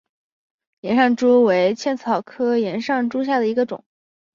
[0.79, 3.85] 岩上珠为茜草科岩上珠属下的一个种。